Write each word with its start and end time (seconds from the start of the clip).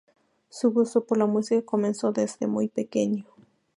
Su 0.49 0.71
gusto 0.71 1.05
por 1.05 1.19
la 1.19 1.27
música 1.27 1.61
comenzó 1.63 2.11
desde 2.11 2.47
muy 2.47 2.67
pequeño. 2.69 3.23